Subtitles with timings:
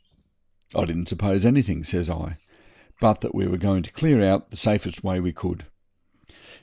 [0.73, 2.37] 'I didn't suppose anything,' says I,
[2.99, 5.67] 'but that we were going to clear out the safest way we could.